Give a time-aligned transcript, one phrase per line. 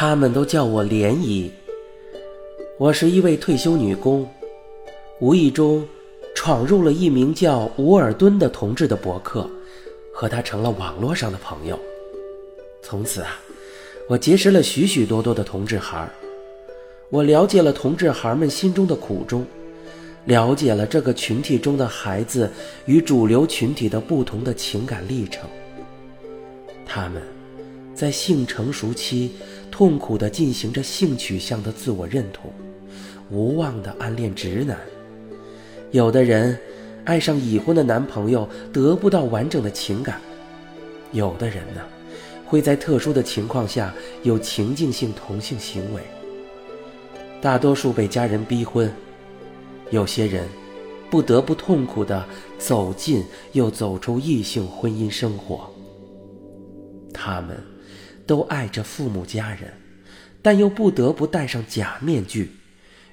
[0.00, 1.50] 他们都叫我涟漪。
[2.78, 4.24] 我是一位退休女工，
[5.18, 5.84] 无意中
[6.36, 9.50] 闯入了一名叫吴尔敦的同志的博客，
[10.14, 11.76] 和他成了网络上的朋友。
[12.80, 13.40] 从此啊，
[14.08, 16.10] 我结识了许许多多的同志孩儿，
[17.10, 19.44] 我了解了同志孩儿们心中的苦衷，
[20.26, 22.48] 了解了这个群体中的孩子
[22.86, 25.50] 与主流群体的不同的情感历程。
[26.86, 27.20] 他们
[27.96, 29.32] 在性成熟期
[29.78, 32.50] 痛苦地进行着性取向的自我认同，
[33.30, 34.76] 无望地暗恋直男。
[35.92, 36.58] 有的人
[37.04, 40.16] 爱上已婚的男朋友，得不到完整的情感；
[41.12, 41.80] 有的人呢，
[42.44, 46.02] 会在特殊的情况下有情境性同性行为。
[47.40, 48.92] 大多数被家人逼婚，
[49.92, 50.48] 有些人
[51.08, 52.26] 不得不痛苦地
[52.58, 55.72] 走进又走出异性婚姻生活。
[57.14, 57.56] 他们
[58.28, 59.72] 都爱着父母家人，
[60.42, 62.52] 但又不得不戴上假面具，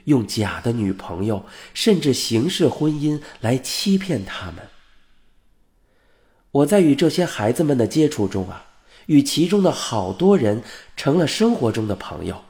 [0.03, 4.57] 用假的女朋友甚至形式婚姻来欺骗他们。
[6.51, 8.67] 我在与这些孩子们的接触中啊，
[9.05, 10.61] 与其中的好多人
[10.97, 12.43] 成了生活中的朋友。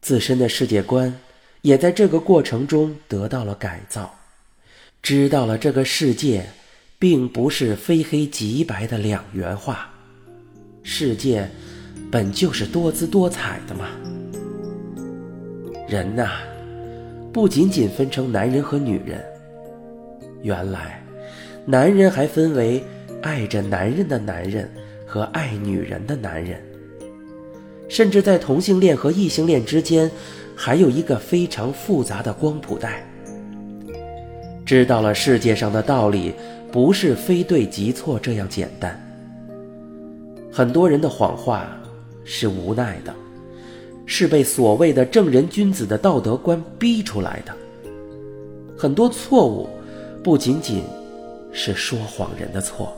[0.00, 1.20] 自身的世界观
[1.62, 4.18] 也在这个过程中得到了改造，
[5.02, 6.48] 知道了这个世界。
[6.98, 9.92] 并不是非黑即白的两元化，
[10.88, 11.44] 世界
[12.12, 13.88] 本就是多姿多彩的嘛。
[15.88, 16.28] 人呐，
[17.32, 19.20] 不仅仅分成男人和女人，
[20.42, 21.02] 原来
[21.64, 22.84] 男人还分为
[23.20, 24.70] 爱着男人的男人
[25.04, 26.62] 和爱女人的男人，
[27.88, 30.08] 甚至在同性恋和异性恋之间，
[30.54, 33.04] 还有一个非常复杂的光谱带。
[34.64, 36.32] 知道了世界上的道理。
[36.72, 39.00] 不是非对即错这样简单。
[40.56, 41.66] 很多人的谎话
[42.24, 43.14] 是无奈的，
[44.06, 47.52] 是被所谓的正人君子的道德观逼出来的。
[48.74, 49.68] 很多错误
[50.24, 50.82] 不仅仅
[51.52, 52.90] 是说谎人的错。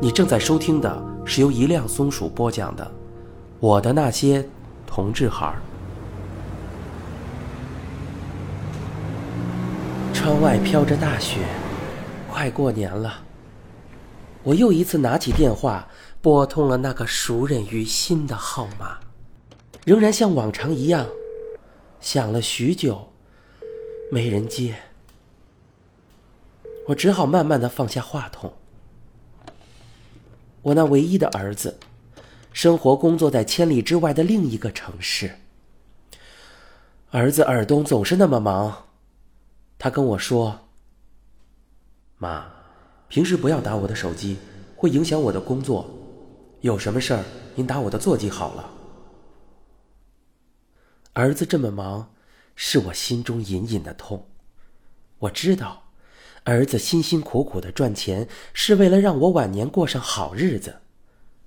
[0.00, 2.84] 你正在收听的是由一辆松鼠播讲的
[3.58, 4.48] 《我的那些
[4.86, 5.56] 同志孩儿》。
[10.16, 11.38] 窗外飘着大雪，
[12.36, 13.22] 快过年了。
[14.42, 15.88] 我又一次拿起电话，
[16.20, 18.98] 拨通了那个熟人于心的号码，
[19.86, 21.06] 仍然像往常一样，
[21.98, 23.10] 响了许久，
[24.12, 24.76] 没人接。
[26.88, 28.52] 我只好慢慢的放下话筒。
[30.60, 31.78] 我那唯一的儿子，
[32.52, 35.38] 生活工作在千里之外的另一个城市。
[37.12, 38.84] 儿子尔东总是那么忙。
[39.78, 40.58] 他跟我说
[42.18, 42.46] ：“妈，
[43.08, 44.38] 平时不要打我的手机，
[44.74, 45.88] 会影响我的工作。
[46.62, 48.70] 有什么事儿，您打我的座机好了。”
[51.12, 52.10] 儿子这么忙，
[52.54, 54.26] 是我心中隐隐的痛。
[55.18, 55.82] 我知道，
[56.44, 60.76] 儿子辛辛苦苦的赚钱，是为了让我晚年过上好日子，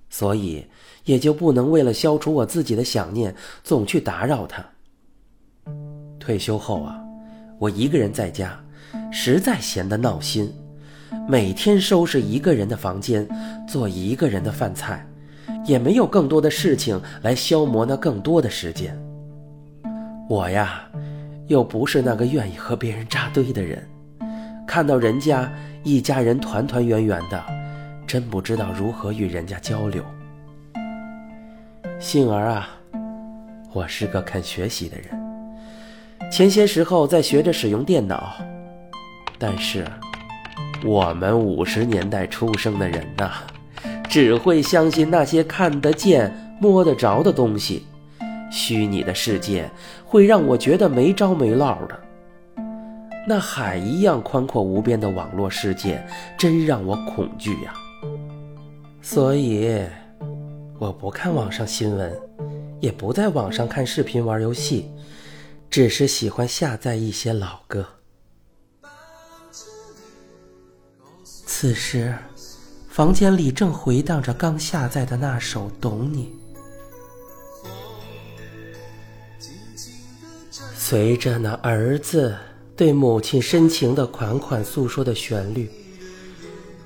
[0.10, 0.68] 所以
[1.06, 4.66] 也就不能为了消除我自己的想念，总去打扰他。
[6.20, 7.04] 退休后啊。
[7.60, 8.64] 我一个人在家，
[9.12, 10.50] 实在闲得闹心，
[11.32, 13.24] 每天收拾一个人的房间，
[13.68, 15.06] 做一个人的饭菜，
[15.64, 19.00] 也没有更多的事情来消磨那更多的时间。
[20.28, 20.82] 我呀，
[21.46, 23.88] 又不是那个愿意和别人扎堆的人，
[24.66, 25.48] 看到人家
[25.84, 27.40] 一家人团团圆圆的，
[28.08, 30.04] 真不知道如何与人家交流。
[32.00, 32.70] 幸而啊，
[33.72, 36.32] 我是个肯学习的人。
[36.32, 38.34] 前些时候在学着使用电脑，
[39.38, 39.86] 但是
[40.84, 43.32] 我们五十年代出生的人呐，
[44.10, 47.86] 只会相信那些看得见、摸得着的东西。
[48.50, 49.70] 虚拟的世界
[50.06, 52.00] 会让我觉得没着没落的。
[53.28, 56.04] 那海一样宽阔无边的网络世界，
[56.38, 57.74] 真让我恐惧呀。
[59.02, 59.84] 所以，
[60.80, 62.12] 我不看网上新闻，
[62.80, 64.90] 也不在网上看视频、玩游戏。
[65.70, 67.86] 只是喜欢下载一些老歌。
[71.52, 72.16] 此时，
[72.88, 76.32] 房间里正回荡着刚下载的那首《懂你》，
[80.78, 82.38] 随着那儿子
[82.78, 85.68] 对母亲深情的款款诉说的旋律，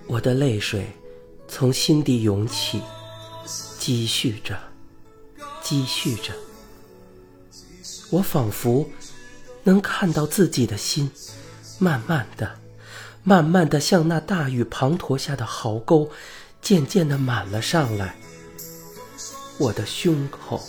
[0.07, 0.87] 我的泪水
[1.49, 2.81] 从心底涌起，
[3.77, 4.57] 积蓄着，
[5.61, 6.33] 积蓄着。
[8.09, 8.87] 我仿佛
[9.61, 11.11] 能看到自己的心，
[11.79, 12.49] 慢慢的、
[13.23, 16.09] 慢慢的向那大雨滂沱下的壕沟，
[16.61, 18.15] 渐渐的满了上来。
[19.57, 20.61] 我的胸口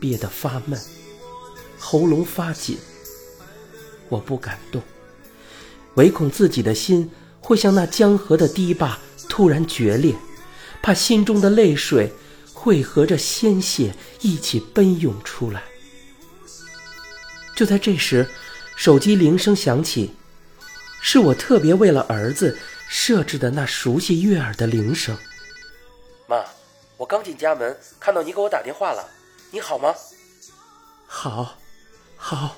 [0.00, 0.80] 憋得发闷，
[1.78, 2.78] 喉咙发紧。
[4.08, 4.80] 我不敢动，
[5.94, 7.10] 唯恐自己的心
[7.40, 8.98] 会像那江河的堤坝
[9.28, 10.14] 突然决裂，
[10.82, 12.10] 怕心中的泪水
[12.54, 15.62] 会和着鲜血一起奔涌出来。
[17.54, 18.26] 就在这时，
[18.74, 20.14] 手机铃声响起，
[21.06, 22.58] 是我特别为了儿子
[22.88, 25.14] 设置的那熟悉悦耳的铃声。
[26.26, 26.42] 妈，
[26.96, 29.06] 我刚进家门，看到你给我打电话了，
[29.50, 29.94] 你好吗？
[31.06, 31.58] 好，
[32.16, 32.56] 好。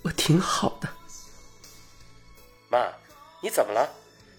[0.00, 0.88] 我挺好的，
[2.70, 2.90] 妈，
[3.42, 3.90] 你怎么了？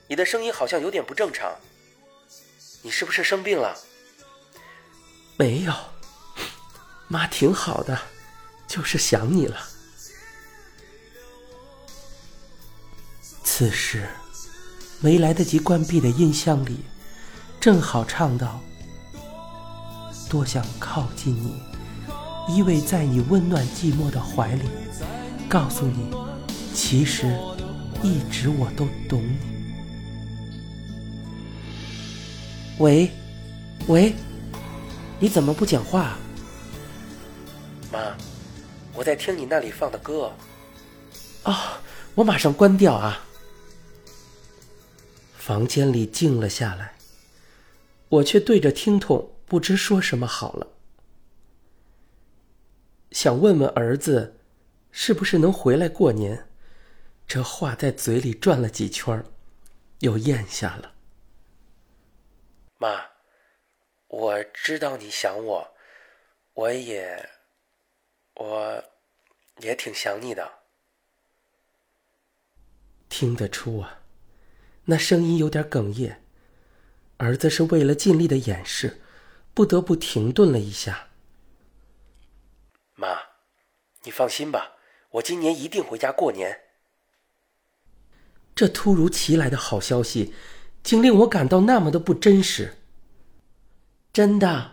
[0.08, 1.56] 你的声音好像有点不正常，
[2.82, 3.78] 你是不是生病了？
[5.38, 5.74] 没有，
[7.08, 8.00] 妈挺好的，
[8.68, 9.60] 就是想你了。
[13.58, 14.06] 此时，
[15.00, 16.80] 没来得及关闭的音箱里，
[17.58, 18.60] 正好唱到
[20.30, 21.62] ：“多想靠近你，
[22.50, 24.64] 依偎在你温暖寂寞的怀里。”
[25.48, 26.14] 告诉你，
[26.74, 27.34] 其实
[28.04, 29.38] 一直我都懂你。
[32.80, 33.10] 喂，
[33.88, 34.14] 喂，
[35.18, 36.18] 你怎么不讲话？
[37.90, 38.00] 妈，
[38.94, 40.30] 我在听你那里放的歌。
[41.44, 41.80] 啊，
[42.16, 43.22] 我马上关掉啊。
[45.46, 46.96] 房间里静了下来，
[48.10, 50.70] 我却对着听筒不知说什么好了。
[53.12, 54.40] 想问问儿子。
[54.98, 56.48] 是不是能回来过年？
[57.28, 59.26] 这话在嘴里转了几圈，
[60.00, 60.94] 又咽下了。
[62.78, 63.06] 妈，
[64.08, 65.76] 我知道你想我，
[66.54, 67.30] 我也，
[68.36, 68.84] 我
[69.60, 70.50] 也挺想你的。
[73.10, 74.00] 听得出啊，
[74.86, 76.22] 那声音有点哽咽。
[77.18, 79.02] 儿子是为了尽力的掩饰，
[79.54, 81.08] 不得不停顿了一下。
[82.96, 83.18] 妈，
[84.04, 84.74] 你放心吧。
[85.12, 86.60] 我今年一定回家过年。
[88.54, 90.34] 这突如其来的好消息，
[90.84, 92.76] 竟令我感到那么的不真实。
[94.12, 94.72] 真的，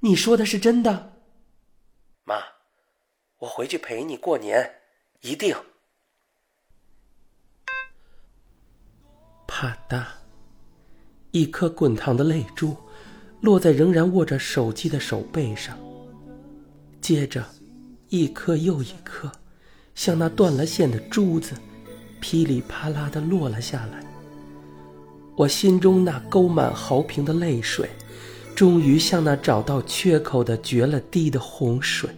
[0.00, 1.14] 你说的是真的？
[2.24, 2.42] 妈，
[3.38, 4.80] 我回去陪你过年，
[5.20, 5.56] 一定。
[9.62, 10.02] 啪嗒，
[11.30, 12.76] 一颗滚烫的泪珠
[13.42, 15.78] 落在仍然握着手机的手背上，
[17.00, 17.46] 接着，
[18.08, 19.30] 一颗又一颗。
[19.94, 21.54] 像那断了线的珠子，
[22.18, 24.04] 噼里啪啦的落了下来。
[25.36, 27.88] 我心中那沟满壕平的泪水，
[28.56, 32.10] 终于像那找到缺口的决了堤的洪水，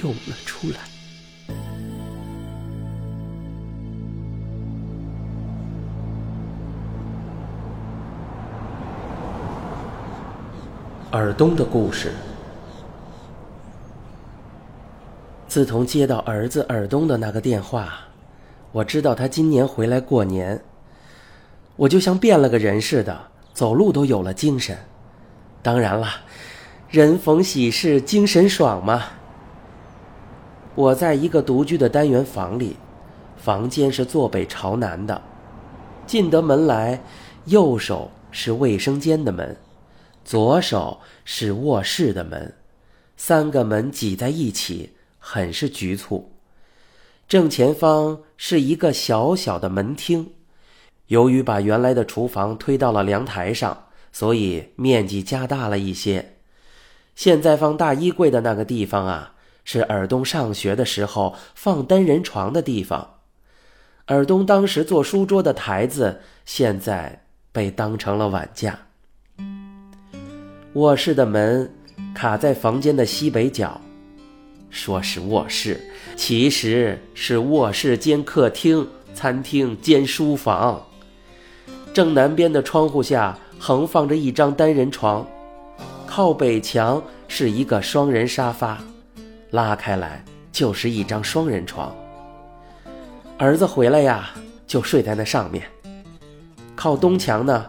[0.00, 0.78] 涌了出来。
[11.12, 12.12] 尔东的故事。
[15.46, 17.94] 自从接到儿子尔东的那个电话，
[18.72, 20.60] 我知道他今年回来过年，
[21.76, 23.16] 我就像变了个人似的，
[23.54, 24.76] 走路都有了精神。
[25.62, 26.08] 当然了，
[26.90, 29.04] 人逢喜事精神爽嘛。
[30.74, 32.76] 我在一个独居的单元房里，
[33.36, 35.22] 房间是坐北朝南的，
[36.04, 37.00] 进得门来，
[37.44, 39.56] 右手是卫生间的门，
[40.26, 42.52] 左手是卧室的门，
[43.16, 44.94] 三个门挤在一起。
[45.28, 46.30] 很是局促。
[47.26, 50.34] 正前方是一个小小的门厅，
[51.08, 56.36] 由于把原来的厨房推到了阳台上，所以面积加大了一些。
[57.16, 63.18] 现在放大衣柜的那个地方啊，是尔东上学的时候放单人床的地方。
[64.06, 68.85] 尔东当时做书桌的台子，现在被当成了碗架。
[70.76, 71.66] 卧室的门
[72.14, 73.80] 卡在房间的西北角。
[74.68, 75.80] 说是卧室，
[76.16, 80.78] 其实是卧室兼客厅、餐厅兼书房。
[81.94, 85.26] 正南边的窗户下横放着一张单人床，
[86.06, 88.78] 靠北墙是一个双人沙发，
[89.52, 91.90] 拉开来就是一张双人床。
[93.38, 94.28] 儿子回来呀，
[94.66, 95.64] 就睡在那上面。
[96.74, 97.64] 靠东墙呢，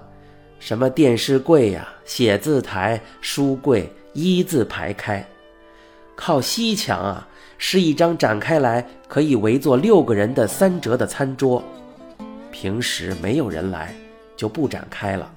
[0.59, 5.25] 什么电视柜呀、写字台、书柜一字排开。
[6.15, 11.63] 靠西墙啊，是一张展开来可以围坐六个人的三折的餐桌，
[12.51, 13.93] 平时没有人来，
[14.35, 15.31] 就不展开了。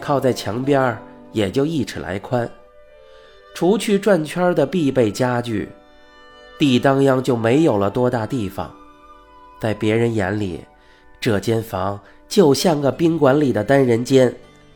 [0.00, 0.96] 靠在墙边
[1.32, 2.48] 也就一尺来宽，
[3.54, 5.68] 除去转圈的必备家具，
[6.58, 8.72] 地当央就没有了多大地方。
[9.58, 10.62] 在别人眼里，
[11.18, 14.34] 这间房就像个宾馆里的单人间，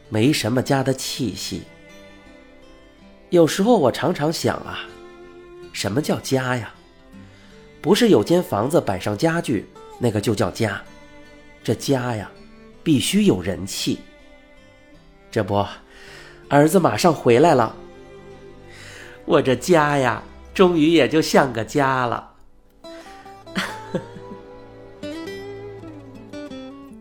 [0.08, 1.62] 没什么家的气息。
[3.30, 4.80] 有时候我常常想啊，
[5.72, 6.72] 什么叫家呀？
[7.80, 9.66] 不是有间房子摆上家具，
[9.98, 10.80] 那个就叫家。
[11.62, 12.30] 这家呀，
[12.82, 13.98] 必须有人气。
[15.30, 15.64] 这不，
[16.48, 17.74] 儿子马上回来了，
[19.24, 22.29] 我这家呀，终于也就像个家了。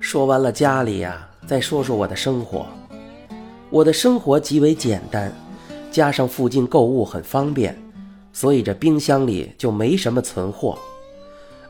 [0.10, 2.66] 说完了家里呀，再说说我的生活。
[3.70, 5.32] 我的生活极为简单，
[5.92, 7.80] 加上附近购物很方便，
[8.34, 10.76] 所以这冰箱里就没什么存货。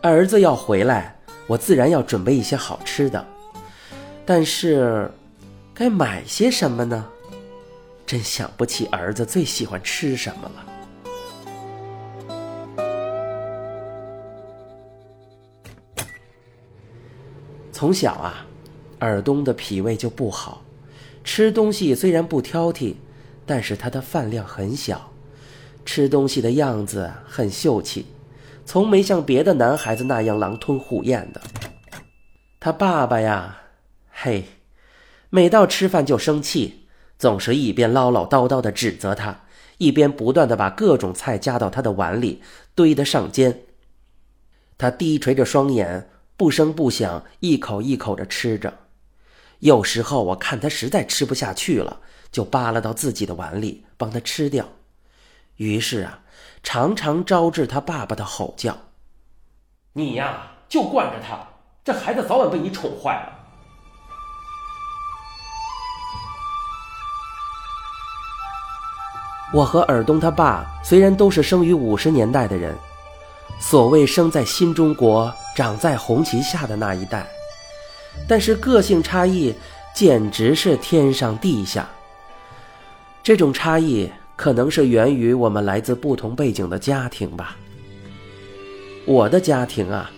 [0.01, 3.25] 儿子要回来，我自然要准备一些好吃的。
[4.25, 5.12] 但是，
[5.74, 7.05] 该买些什么呢？
[8.05, 10.65] 真想不起儿子最喜欢吃什么了。
[17.79, 18.45] 从小啊，
[19.00, 20.65] 尔东的脾胃就不好，
[21.24, 22.95] 吃东西虽然不挑剔，
[23.45, 25.13] 但是他的饭量很小，
[25.86, 28.07] 吃东西的样子很秀气，
[28.65, 31.39] 从没像别的男孩子那样狼吞虎咽的。
[32.59, 33.62] 他爸爸呀，
[34.12, 34.43] 嘿，
[35.29, 36.81] 每到吃饭就生气，
[37.17, 39.43] 总是一边唠唠叨叨的指责他，
[39.77, 42.41] 一边不断的把各种菜夹到他的碗里，
[42.75, 43.62] 堆得上肩。
[44.77, 46.09] 他低垂着双眼。
[46.39, 48.74] 不声不响，一口一口的吃着。
[49.60, 52.00] 有时候我看他实在吃不下去了，
[52.31, 54.65] 就扒拉到自己的碗里帮他吃掉。
[55.58, 56.22] 于是啊，
[56.63, 58.77] 常常招致他爸爸的吼叫
[59.91, 61.46] ：“你呀，就惯着他，
[61.84, 63.34] 这孩子早晚被你宠坏了。”
[69.53, 72.74] 我和尔东他爸虽然都是生于五十年代的人。
[73.59, 77.27] 所谓生在新中国，长在红旗下的那一代，
[78.27, 79.53] 但是个性差异
[79.93, 81.87] 简直是天上地下。
[83.21, 87.57] 这种差异可能是源于我们来自不同背景的家庭吧。
[89.05, 90.09] 我的家庭啊，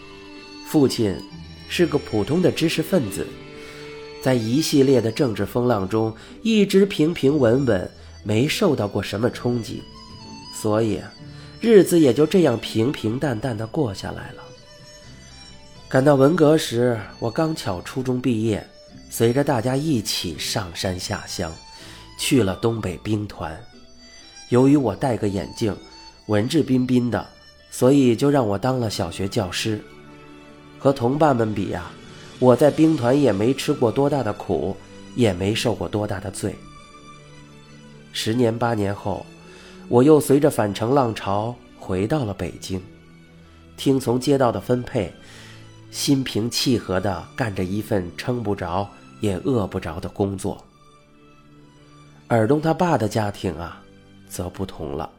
[0.67, 1.17] 父亲
[1.67, 3.25] 是个普通的知识分子，
[4.21, 7.89] 在一系列的政治风浪中一直平平稳稳，
[8.23, 9.81] 没受到过什么冲击，
[10.61, 11.01] 所以。
[11.61, 14.43] 日子也就这样平平淡淡的过下来了。
[15.87, 18.65] 赶到文革时，我刚巧初中毕业，
[19.11, 21.53] 随着大家一起上山下乡，
[22.17, 23.55] 去了东北兵团。
[24.49, 25.75] 由于我戴个眼镜，
[26.25, 27.27] 文质彬彬的，
[27.69, 29.79] 所以就让我当了小学教师。
[30.79, 31.91] 和同伴们比呀，
[32.39, 34.75] 我在兵团也没吃过多大的苦，
[35.15, 36.55] 也没受过多大的罪。
[38.13, 39.23] 十年八年后。
[39.91, 42.81] 我又随着返程浪潮回到了北京，
[43.75, 45.11] 听从街道的分配，
[45.91, 50.63] 心平气和地干着一份撑不着也饿不着的工作。
[52.29, 53.83] 尔东他爸的家庭啊，
[54.29, 55.09] 则不同了。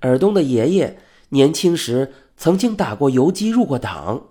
[0.00, 0.98] 尔东的爷爷
[1.30, 4.22] 年轻时曾经打过游击，入过党，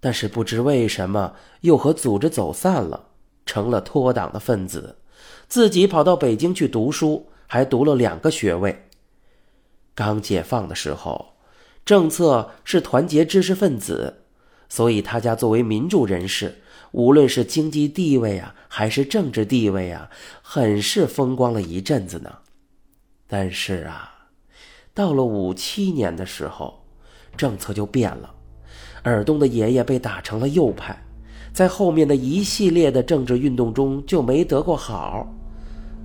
[0.00, 3.08] 但是不知为什么又和组织走散了，
[3.44, 4.96] 成了脱党的分子，
[5.46, 8.80] 自己跑到北京去读书，还读了两个学位。
[9.94, 11.34] 刚解放的时候，
[11.84, 14.22] 政策是团结知识分子，
[14.68, 20.10] 所以他家作为民主人士，无论是经济地位啊，还是政治地位啊，
[20.42, 22.30] 很是风光了一阵子呢。
[23.26, 24.28] 但是啊，
[24.92, 26.84] 到了五七年的时候，
[27.36, 28.34] 政策就变了，
[29.02, 30.96] 尔东的爷爷被打成了右派，
[31.52, 35.26] 在后面的一系列的政治运动中就没得过好，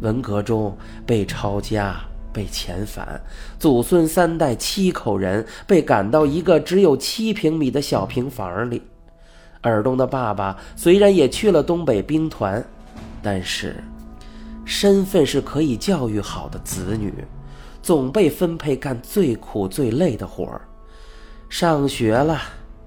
[0.02, 2.09] 文革中被抄家。
[2.32, 3.20] 被遣返，
[3.58, 8.82] 祖孙三代七口人被赶到一个只有七平米的小平房里。
[9.62, 12.64] 尔东的爸爸虽然也去了东北兵团，
[13.22, 13.84] 但是
[14.64, 17.14] 身份是可以教育好的子女，
[17.82, 20.62] 总被分配干最苦最累的活儿。
[21.50, 22.40] 上学了，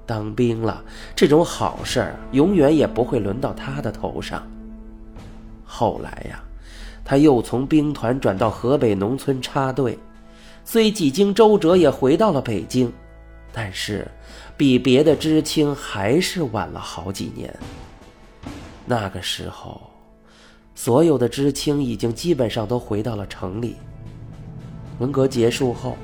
[0.07, 0.83] 当兵了，
[1.15, 4.47] 这种好事儿永远也不会轮到他的头上。
[5.65, 6.43] 后来呀。
[7.05, 9.99] 他又从兵团转到河北农村插队，
[10.65, 12.93] 虽几经周折也回到了北京，
[13.53, 14.07] 但是
[14.57, 17.55] 比别的知青还是晚了好几年。
[18.87, 19.81] 那个时候，
[20.75, 23.77] 所有的知青已经基本上都回到了城里。
[24.99, 25.97] 文革结束后，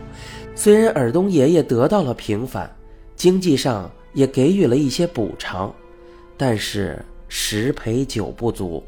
[0.55, 2.71] 虽然尔东爷爷得到了平反，
[3.15, 5.73] 经济上也给予了一些补偿，
[6.37, 8.83] 但是十赔九不足。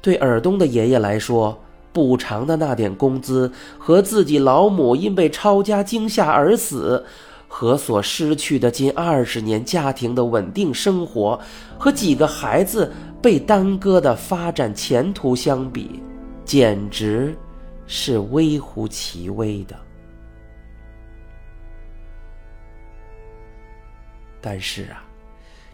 [0.00, 1.58] 对尔东的爷爷来说，
[1.92, 7.04] 补偿的那点工资和自己老母因被抄家惊吓而死，
[7.48, 11.40] 和所失去的近二十年家庭的稳定生活
[11.78, 16.00] 和几个孩子被耽搁的发展前途相比，
[16.44, 17.36] 简直
[17.86, 19.74] 是微乎其微的。
[24.40, 25.02] 但是啊，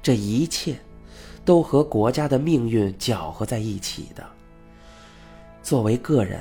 [0.02, 0.74] 这一切
[1.44, 4.24] 都和国家的命运搅和在一起的。
[5.62, 6.40] 作为个人，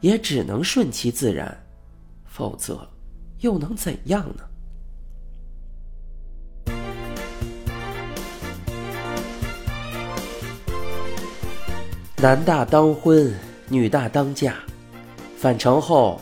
[0.00, 1.56] 也只能顺其自然，
[2.24, 2.86] 否则
[3.40, 4.44] 又能怎样呢？
[12.16, 13.34] 男大当婚，
[13.68, 14.54] 女大当嫁。
[15.36, 16.20] 返程后，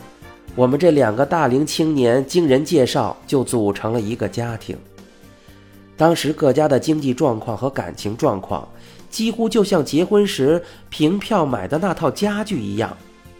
[0.55, 4.75] 我们这两个大龄青年经人介绍，就组成了一个家庭。
[6.01, 8.67] 当时各家的经济状况和感情状况，
[9.11, 12.97] 几乎就像结婚时凭票买的那套家具一样，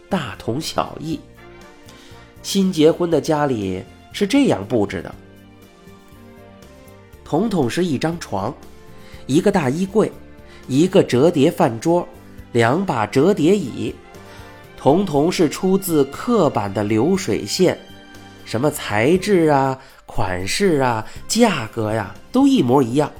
[0.08, 1.18] 大同小异。
[2.40, 5.12] 新结婚的家里是这样布置的：
[7.24, 8.54] 统统是一张床，
[9.26, 10.12] 一个大衣柜，
[10.68, 12.06] 一个折叠饭桌，
[12.52, 13.92] 两把折叠椅，
[14.76, 17.76] 统统是出自刻板的流水线，
[18.44, 19.76] 什么材质啊？
[20.14, 23.10] 款式啊，价格呀，都一模一样，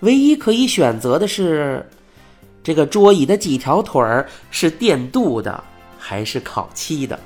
[0.00, 1.84] 唯一可以选择的是，
[2.62, 5.64] 这个桌椅的几条腿儿是电镀的
[5.98, 7.18] 还是烤漆的？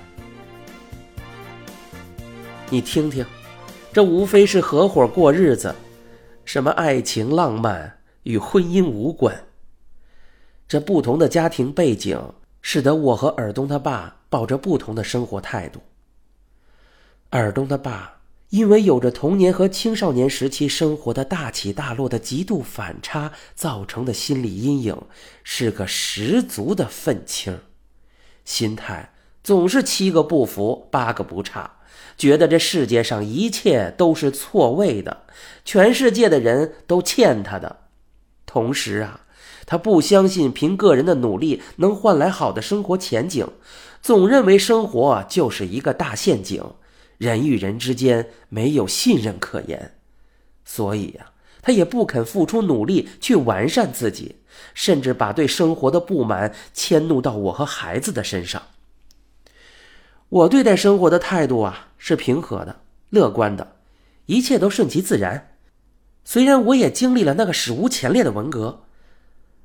[2.70, 3.22] 你听听，
[3.92, 5.74] 这无非是合伙过日子，
[6.46, 9.36] 什么爱情浪漫与婚姻无关。
[10.66, 12.18] 这不同的家庭背景，
[12.62, 15.82] 使得我和尔东他爸抱着不同的生活态度。
[17.28, 18.10] 尔东他爸。
[18.52, 24.94] 因为有着童年和青少年时期生活的大起大落的极度反差造成的心理阴影，
[25.42, 27.60] 是个十足的愤青，
[28.44, 31.78] 心态总是七个不服八个不差，
[32.18, 35.22] 觉得这世界上一切都是错位的，
[35.64, 37.84] 全世界的人都欠他的。
[38.44, 39.22] 同时啊，
[39.64, 43.48] 他不相信凭个人的努力能换来好的生活前景，
[44.02, 46.62] 总认为生活就是一个大陷阱。
[47.22, 49.94] 人与人之间没有信任可言，
[50.64, 51.26] 所以呀，
[51.62, 54.34] 他也不肯付出努力去完善自己，
[54.74, 58.60] 甚至把对生活的不满迁怒到我和孩子的身上。
[60.30, 62.80] 我对待生活的态度啊，是平和的、
[63.10, 63.76] 乐观的，
[64.26, 65.54] 一切都顺其自然。
[66.24, 68.82] 虽然我也经历了那个史无前例的文革，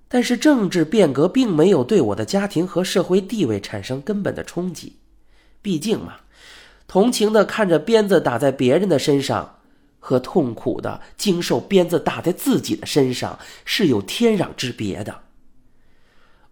[0.07, 4.97] 但是政治变革并没有对我的家庭和社会地位产生根本的冲击，
[5.63, 6.17] 毕竟嘛。
[6.87, 9.59] 同情的看着鞭子打在别人的身上，
[9.99, 15.19] 和痛苦的经受鞭子打在自己的身上是有天壤之别的。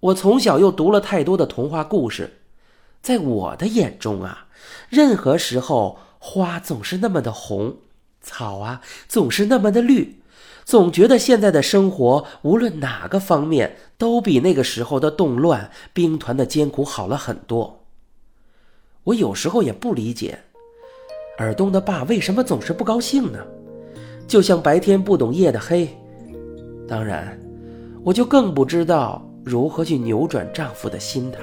[0.02, 2.41] 我从小又读了太多的童话故事，
[3.02, 4.48] 在我的眼中啊，
[4.89, 7.78] 任何时候花总是那么的红，
[8.21, 10.21] 草啊总是那么的绿，
[10.65, 17.85] 总觉得现在的生活无论哪个方面都比那个时候的动乱、兵团的艰苦好了很多。
[19.05, 20.35] 我有时候也不理解，
[21.37, 23.37] 尔东的爸为什么总是不高兴呢？
[24.27, 25.87] 就像白天不懂夜的黑。
[26.87, 27.39] 当然，
[28.03, 31.39] 我就更不知道如何去扭转丈夫的心态。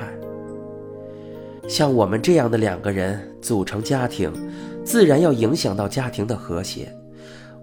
[1.69, 4.33] 像我们这样的两个人组成家庭，
[4.85, 6.93] 自然要影响到家庭的和谐，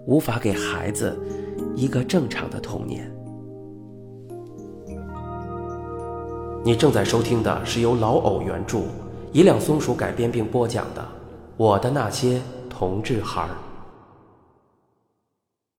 [0.06, 1.14] 无法给孩子
[1.74, 3.12] 一个正常的童年。
[6.64, 8.78] 你正在收听的是由老偶原著。
[9.32, 11.02] 以两松鼠改编并播讲的
[11.56, 13.48] 《我的那些同志孩儿》。